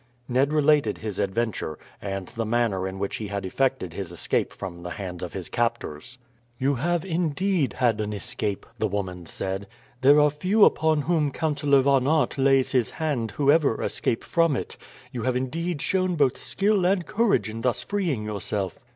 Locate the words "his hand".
12.71-13.29